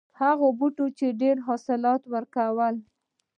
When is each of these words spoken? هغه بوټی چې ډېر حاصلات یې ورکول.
هغه 0.19 0.47
بوټی 0.57 0.87
چې 0.97 1.07
ډېر 1.21 1.35
حاصلات 1.47 2.01
یې 2.05 2.11
ورکول. 2.13 2.75